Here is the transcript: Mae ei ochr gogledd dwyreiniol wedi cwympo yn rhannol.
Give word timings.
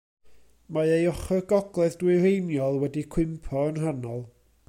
Mae 0.77 0.93
ei 0.93 1.03
ochr 1.09 1.43
gogledd 1.51 1.99
dwyreiniol 2.03 2.81
wedi 2.85 3.05
cwympo 3.17 3.67
yn 3.73 3.81
rhannol. 3.85 4.27